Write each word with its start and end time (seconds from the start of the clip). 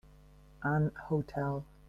An 0.63 0.91
hotel. 0.97 1.63